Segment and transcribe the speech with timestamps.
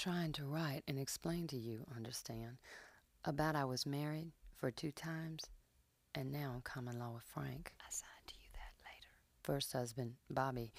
[0.00, 2.56] trying to write and explain to you, understand,
[3.26, 5.44] about I was married for two times,
[6.14, 7.72] and now in common law with Frank.
[7.78, 9.08] I signed to you that later.
[9.42, 10.72] First husband, Bobby,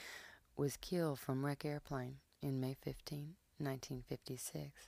[0.57, 4.87] was killed from wreck airplane in May 15, 1956.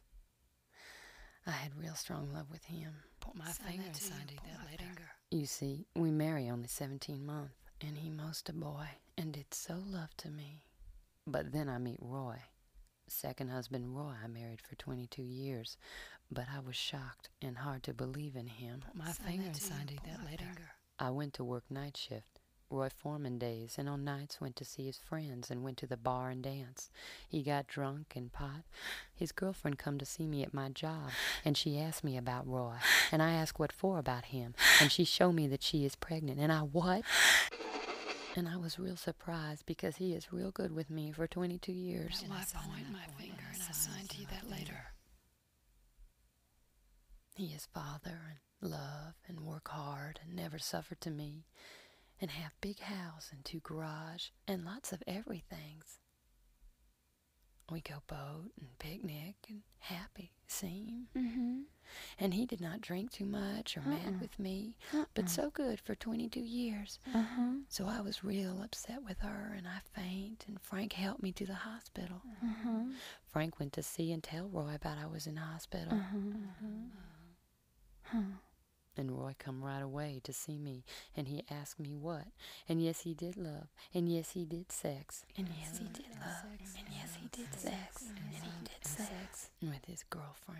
[1.45, 2.91] I had real strong love with him.
[3.19, 4.09] Put my Sign finger to you.
[4.47, 4.83] that later.
[4.83, 5.09] finger.
[5.29, 9.75] You see, we marry only 17 months, and he most a boy, and did so
[9.85, 10.63] love to me.
[11.27, 12.37] But then I meet Roy.
[13.07, 15.77] Second husband Roy I married for 22 years,
[16.31, 18.81] but I was shocked and hard to believe in him.
[18.85, 19.67] Put my finger that and to you.
[19.69, 20.43] signed it Put that later.
[20.45, 20.69] finger.
[20.99, 22.39] I went to work night shift,
[22.69, 25.97] Roy Foreman days, and on nights went to see his friends and went to the
[25.97, 26.89] bar and dance.
[27.27, 28.63] He got drunk and pot.
[29.13, 31.09] His girlfriend come to see me at my job,
[31.45, 32.75] and she asked me about Roy,
[33.11, 36.39] and I asked what for about him, and she showed me that she is pregnant,
[36.39, 37.03] and I what?
[38.35, 42.23] And I was real surprised because he is real good with me for 22 years.
[42.27, 44.85] Well, I point my finger and I sign to you that later.
[47.35, 51.45] He is father and love and work hard and never suffer to me
[52.19, 55.99] and have big house and two garage and lots of everythings.
[57.73, 61.07] We go boat and picnic and happy seem.
[61.17, 61.61] Mm-hmm.
[62.19, 64.77] And he did not drink too much or mad with me,
[65.15, 66.99] but so good for 22 years.
[67.15, 67.53] Uh-huh.
[67.69, 71.47] So I was real upset with her and I faint and Frank helped me to
[71.47, 72.21] the hospital.
[72.43, 72.83] Uh-huh.
[73.31, 75.97] Frank went to see and tell Roy about I was in hospital.
[78.95, 80.85] And Roy come right away to see me,
[81.17, 82.27] and he asked me what.
[82.69, 86.45] And yes, he did love, and yes, he did sex, and yes, he did love,
[86.77, 86.92] and
[87.33, 90.59] did sex, and he did sex with his girlfriend.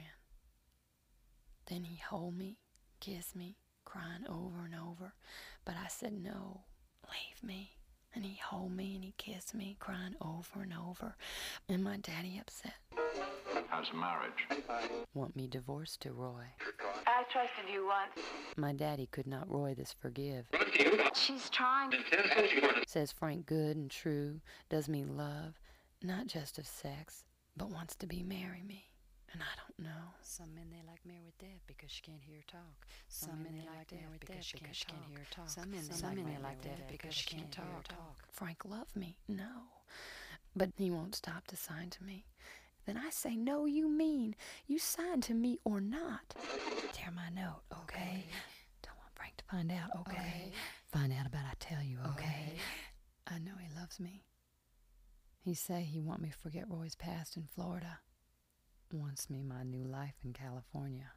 [1.68, 2.58] Then he hold me,
[3.00, 5.14] kiss me, crying over and over,
[5.66, 6.62] but I said no,
[7.06, 7.78] leave me.
[8.16, 11.16] And he hold me and he kissed me, crying over and over,
[11.68, 12.76] and my daddy upset.
[13.68, 14.48] How's marriage?
[15.16, 16.46] Want me divorced to Roy.
[17.08, 18.28] I trusted you once.
[18.56, 20.46] My daddy could not Roy this forgive.
[21.16, 21.92] She's trying.
[22.86, 25.60] Says Frank good and true, does me love,
[26.04, 27.24] not just of sex,
[27.56, 28.90] but wants to be marry me.
[29.32, 30.04] And I don't know.
[30.22, 32.86] Some men they like married dead because she can't hear her talk.
[33.08, 34.76] Some, men they like married because she can't
[35.10, 35.50] hear her talk.
[35.50, 37.88] Some men some men they like dead because she can't talk.
[37.88, 38.18] talk.
[38.32, 39.18] Frank love me?
[39.28, 39.72] No.
[40.56, 42.26] But he won't stop to sign to me.
[42.86, 44.36] Then I say, no, you mean.
[44.68, 46.36] You sign to me or not.
[46.92, 48.26] Tear my note, okay?
[48.84, 50.18] Don't want Frank to find out, okay?
[50.18, 50.52] Okay.
[50.92, 52.54] Find out about I tell you, okay?
[53.28, 54.22] I know he loves me.
[55.44, 58.00] He say he want me forget Roy's past in Florida.
[58.94, 61.12] Wants me my new life in California.